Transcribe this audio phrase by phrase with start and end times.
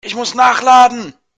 [0.03, 1.13] Ich muss nachladen.